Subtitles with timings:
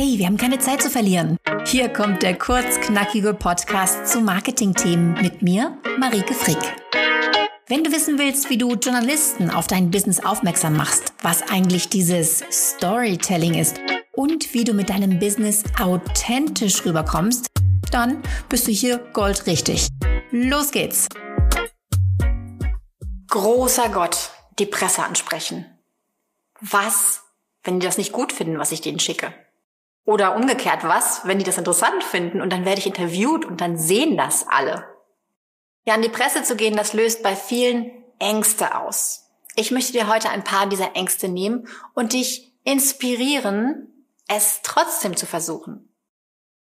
[0.00, 1.36] Hey, wir haben keine Zeit zu verlieren.
[1.66, 6.76] Hier kommt der kurzknackige Podcast zu Marketingthemen mit mir, Marike Frick.
[7.66, 12.44] Wenn du wissen willst, wie du Journalisten auf dein Business aufmerksam machst, was eigentlich dieses
[12.48, 13.80] Storytelling ist
[14.12, 17.48] und wie du mit deinem Business authentisch rüberkommst,
[17.90, 19.88] dann bist du hier goldrichtig.
[20.30, 21.08] Los geht's!
[23.26, 24.30] Großer Gott,
[24.60, 25.66] die Presse ansprechen.
[26.60, 27.22] Was,
[27.64, 29.34] wenn die das nicht gut finden, was ich denen schicke?
[30.08, 33.76] Oder umgekehrt, was, wenn die das interessant finden und dann werde ich interviewt und dann
[33.76, 34.88] sehen das alle?
[35.84, 39.26] Ja, an die Presse zu gehen, das löst bei vielen Ängste aus.
[39.54, 45.26] Ich möchte dir heute ein paar dieser Ängste nehmen und dich inspirieren, es trotzdem zu
[45.26, 45.94] versuchen.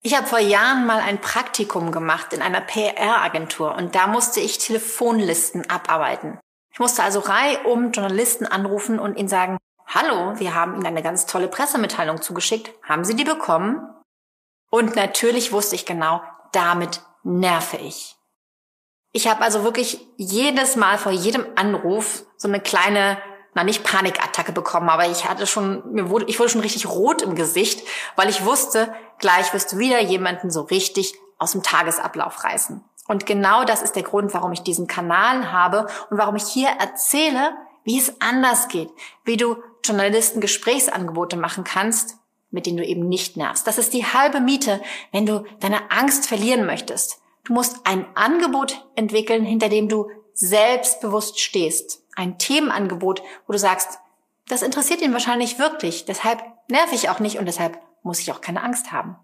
[0.00, 4.56] Ich habe vor Jahren mal ein Praktikum gemacht in einer PR-Agentur und da musste ich
[4.56, 6.38] Telefonlisten abarbeiten.
[6.72, 9.58] Ich musste also reihum Journalisten anrufen und ihnen sagen,
[9.88, 12.72] Hallo, wir haben Ihnen eine ganz tolle Pressemitteilung zugeschickt.
[12.82, 13.88] Haben Sie die bekommen?
[14.68, 18.16] Und natürlich wusste ich genau, damit nerve ich.
[19.12, 23.16] Ich habe also wirklich jedes Mal vor jedem Anruf so eine kleine,
[23.54, 27.22] na nicht Panikattacke bekommen, aber ich hatte schon, mir wurde, ich wurde schon richtig rot
[27.22, 32.42] im Gesicht, weil ich wusste, gleich wirst du wieder jemanden so richtig aus dem Tagesablauf
[32.42, 32.84] reißen.
[33.06, 36.68] Und genau das ist der Grund, warum ich diesen Kanal habe und warum ich hier
[36.68, 38.90] erzähle, wie es anders geht,
[39.24, 39.56] wie du
[39.86, 42.16] Journalisten Gesprächsangebote machen kannst,
[42.50, 43.66] mit denen du eben nicht nervst.
[43.66, 44.80] Das ist die halbe Miete,
[45.12, 47.20] wenn du deine Angst verlieren möchtest.
[47.44, 52.02] Du musst ein Angebot entwickeln, hinter dem du selbstbewusst stehst.
[52.14, 53.98] Ein Themenangebot, wo du sagst,
[54.48, 58.40] das interessiert ihn wahrscheinlich wirklich, deshalb nerv ich auch nicht und deshalb muss ich auch
[58.40, 59.16] keine Angst haben.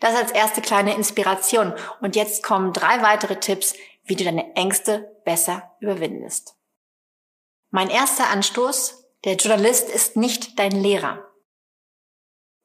[0.00, 1.72] Das als erste kleine Inspiration.
[2.00, 6.54] Und jetzt kommen drei weitere Tipps, wie du deine Ängste besser überwindest.
[7.70, 11.24] Mein erster Anstoß, der Journalist ist nicht dein Lehrer.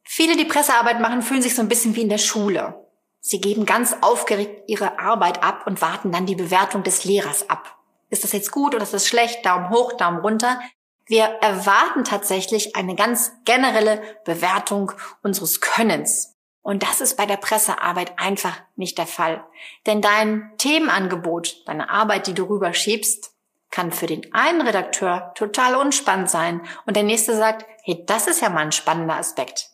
[0.04, 2.88] Viele, die Pressearbeit machen, fühlen sich so ein bisschen wie in der Schule.
[3.20, 7.78] Sie geben ganz aufgeregt ihre Arbeit ab und warten dann die Bewertung des Lehrers ab.
[8.10, 9.44] Ist das jetzt gut oder ist das schlecht?
[9.44, 10.60] Daumen hoch, Daumen runter.
[11.08, 14.92] Wir erwarten tatsächlich eine ganz generelle Bewertung
[15.24, 16.36] unseres Könnens.
[16.62, 19.44] Und das ist bei der Pressearbeit einfach nicht der Fall.
[19.88, 23.31] Denn dein Themenangebot, deine Arbeit, die du rüberschiebst,
[23.72, 28.42] kann für den einen Redakteur total unspannend sein und der nächste sagt, hey, das ist
[28.42, 29.70] ja mal ein spannender Aspekt.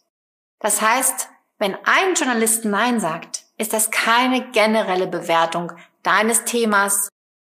[0.59, 7.09] Das heißt, wenn ein Journalist Nein sagt, ist das keine generelle Bewertung deines Themas,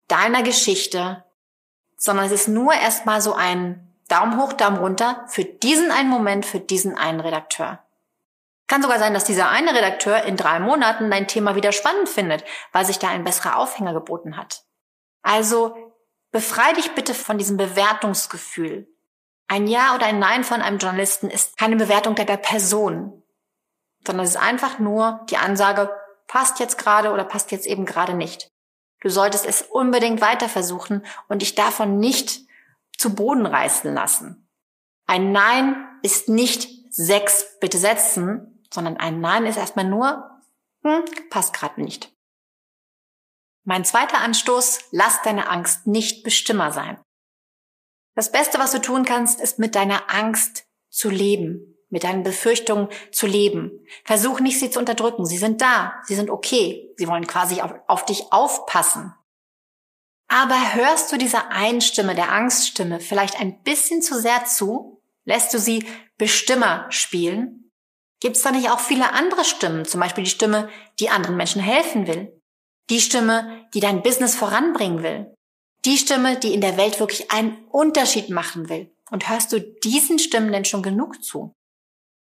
[0.08, 1.24] deiner Geschichte,
[1.96, 6.46] sondern es ist nur erstmal so ein Daumen hoch, Daumen runter für diesen einen Moment,
[6.46, 7.80] für diesen einen Redakteur.
[8.68, 12.44] Kann sogar sein, dass dieser eine Redakteur in drei Monaten dein Thema wieder spannend findet,
[12.72, 14.64] weil sich da ein besserer Aufhänger geboten hat.
[15.22, 15.91] Also
[16.32, 18.88] Befrei dich bitte von diesem Bewertungsgefühl.
[19.48, 23.22] Ein Ja oder ein Nein von einem Journalisten ist keine Bewertung der Person,
[24.08, 25.92] sondern es ist einfach nur die Ansage,
[26.28, 28.50] passt jetzt gerade oder passt jetzt eben gerade nicht.
[29.02, 32.40] Du solltest es unbedingt weiter versuchen und dich davon nicht
[32.98, 34.48] zu Boden reißen lassen.
[35.08, 40.30] Ein Nein ist nicht sechs bitte setzen, sondern ein Nein ist erstmal nur,
[40.84, 42.14] hm, passt gerade nicht.
[43.64, 47.00] Mein zweiter Anstoß, lass deine Angst nicht Bestimmer sein.
[48.16, 52.90] Das Beste, was du tun kannst, ist mit deiner Angst zu leben, mit deinen Befürchtungen
[53.12, 53.86] zu leben.
[54.04, 55.26] Versuch nicht, sie zu unterdrücken.
[55.26, 59.14] Sie sind da, sie sind okay, sie wollen quasi auf, auf dich aufpassen.
[60.28, 65.02] Aber hörst du dieser Einstimme, der Angststimme, vielleicht ein bisschen zu sehr zu?
[65.26, 65.86] Lässt du sie
[66.18, 67.72] Bestimmer spielen?
[68.22, 70.70] Gibt es da nicht auch viele andere Stimmen, zum Beispiel die Stimme,
[71.00, 72.41] die anderen Menschen helfen will?
[72.92, 75.34] Die Stimme, die dein Business voranbringen will.
[75.86, 78.94] Die Stimme, die in der Welt wirklich einen Unterschied machen will.
[79.10, 81.54] Und hörst du diesen Stimmen denn schon genug zu?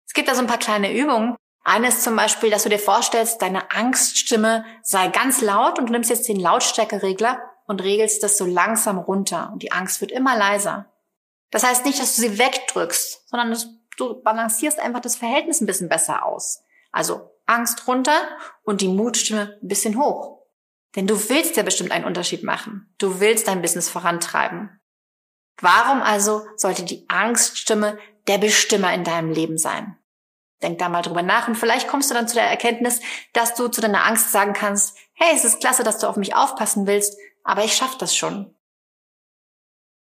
[0.06, 1.38] Es gibt da so ein paar kleine Übungen.
[1.64, 5.94] Eine ist zum Beispiel, dass du dir vorstellst, deine Angststimme sei ganz laut und du
[5.94, 10.38] nimmst jetzt den Lautstärkeregler und regelst das so langsam runter und die Angst wird immer
[10.38, 10.92] leiser.
[11.52, 13.58] Das heißt nicht, dass du sie wegdrückst, sondern
[13.96, 16.64] du balancierst einfach das Verhältnis ein bisschen besser aus.
[16.92, 18.20] Also Angst runter
[18.64, 20.39] und die Mutstimme ein bisschen hoch.
[20.96, 22.94] Denn du willst ja bestimmt einen Unterschied machen.
[22.98, 24.80] Du willst dein Business vorantreiben.
[25.62, 27.98] Warum also sollte die Angststimme
[28.28, 29.98] der Bestimmer in deinem Leben sein?
[30.62, 33.02] Denk da mal drüber nach und vielleicht kommst du dann zu der Erkenntnis,
[33.34, 36.36] dass du zu deiner Angst sagen kannst, hey, es ist klasse, dass du auf mich
[36.36, 38.56] aufpassen willst, aber ich schaff das schon.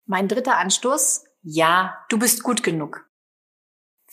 [0.06, 3.07] Mein dritter Anstoß, ja, du bist gut genug.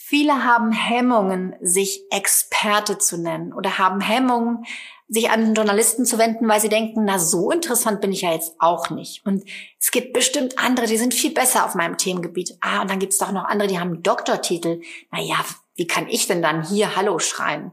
[0.07, 4.63] Viele haben Hemmungen, sich Experte zu nennen oder haben Hemmungen,
[5.07, 8.53] sich an Journalisten zu wenden, weil sie denken, na so interessant bin ich ja jetzt
[8.59, 9.25] auch nicht.
[9.25, 9.49] Und
[9.81, 12.55] es gibt bestimmt andere, die sind viel besser auf meinem Themengebiet.
[12.61, 14.79] Ah, und dann gibt es doch noch andere, die haben Doktortitel.
[15.09, 15.43] Na ja,
[15.73, 17.71] Wie kann ich denn dann hier Hallo schreien?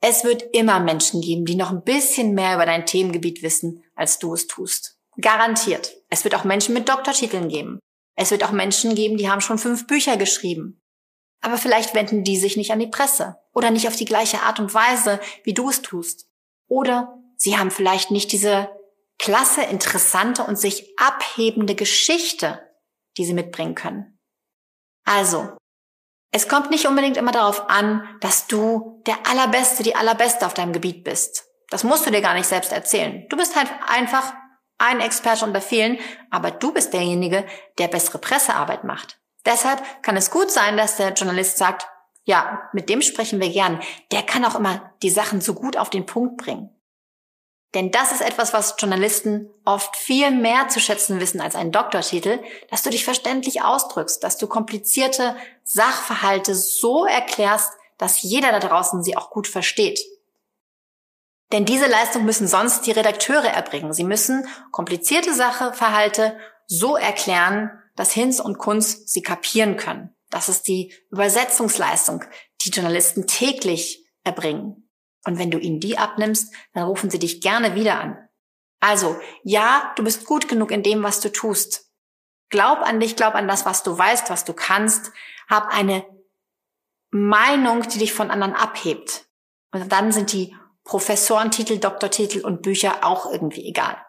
[0.00, 4.20] Es wird immer Menschen geben, die noch ein bisschen mehr über dein Themengebiet wissen, als
[4.20, 4.96] du es tust.
[5.20, 5.96] Garantiert.
[6.08, 7.80] Es wird auch Menschen mit Doktortiteln geben.
[8.20, 10.82] Es wird auch Menschen geben, die haben schon fünf Bücher geschrieben.
[11.40, 14.58] Aber vielleicht wenden die sich nicht an die Presse oder nicht auf die gleiche Art
[14.58, 16.28] und Weise, wie du es tust.
[16.66, 18.70] Oder sie haben vielleicht nicht diese
[19.18, 22.60] klasse, interessante und sich abhebende Geschichte,
[23.16, 24.18] die sie mitbringen können.
[25.04, 25.56] Also,
[26.32, 30.72] es kommt nicht unbedingt immer darauf an, dass du der Allerbeste, die Allerbeste auf deinem
[30.72, 31.44] Gebiet bist.
[31.70, 33.26] Das musst du dir gar nicht selbst erzählen.
[33.28, 34.34] Du bist halt einfach
[34.78, 35.98] ein Experte unter vielen,
[36.30, 37.44] aber du bist derjenige,
[37.78, 39.18] der bessere Pressearbeit macht.
[39.44, 41.86] Deshalb kann es gut sein, dass der Journalist sagt,
[42.24, 43.80] ja, mit dem sprechen wir gern.
[44.12, 46.70] Der kann auch immer die Sachen so gut auf den Punkt bringen.
[47.74, 52.40] Denn das ist etwas, was Journalisten oft viel mehr zu schätzen wissen als einen Doktortitel,
[52.70, 59.02] dass du dich verständlich ausdrückst, dass du komplizierte Sachverhalte so erklärst, dass jeder da draußen
[59.02, 60.00] sie auch gut versteht.
[61.52, 63.92] Denn diese Leistung müssen sonst die Redakteure erbringen.
[63.92, 70.14] Sie müssen komplizierte Sachverhalte so erklären, dass Hinz und Kunz sie kapieren können.
[70.30, 72.24] Das ist die Übersetzungsleistung,
[72.62, 74.88] die Journalisten täglich erbringen.
[75.24, 78.18] Und wenn du ihnen die abnimmst, dann rufen sie dich gerne wieder an.
[78.80, 81.90] Also, ja, du bist gut genug in dem, was du tust.
[82.50, 85.12] Glaub an dich, glaub an das, was du weißt, was du kannst.
[85.48, 86.04] Hab eine
[87.10, 89.26] Meinung, die dich von anderen abhebt.
[89.72, 90.54] Und dann sind die
[90.88, 94.02] Professorentitel, Doktortitel und Bücher auch irgendwie egal.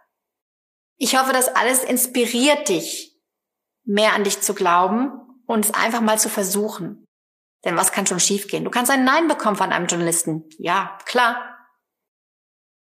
[0.97, 3.19] Ich hoffe, das alles inspiriert dich,
[3.83, 5.11] mehr an dich zu glauben
[5.45, 7.05] und es einfach mal zu versuchen.
[7.65, 8.63] Denn was kann schon schiefgehen?
[8.63, 10.45] Du kannst ein Nein bekommen von einem Journalisten.
[10.57, 11.57] Ja, klar.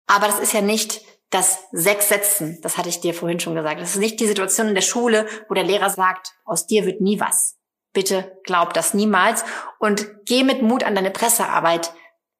[0.09, 1.01] Aber das ist ja nicht
[1.31, 2.59] das Sechs Setzen.
[2.63, 3.81] Das hatte ich dir vorhin schon gesagt.
[3.81, 7.01] Das ist nicht die Situation in der Schule, wo der Lehrer sagt, aus dir wird
[7.01, 7.61] nie was.
[7.93, 9.45] Bitte glaub das niemals
[9.79, 11.95] und geh mit Mut an deine Pressearbeit.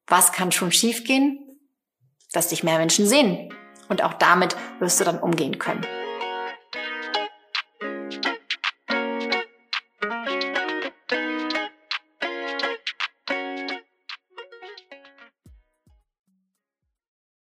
[0.07, 1.44] Was kann schon schiefgehen?
[2.35, 3.53] Dass dich mehr Menschen sehen.
[3.87, 5.85] Und auch damit wirst du dann umgehen können.